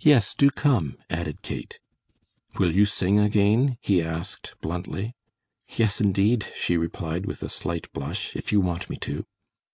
[0.00, 1.80] "Yes, do come," added Kate.
[2.58, 5.14] "Will you sing again?" he asked, bluntly.
[5.66, 9.24] "Yes, indeed," she replied, with a slight blush, "if you want me to."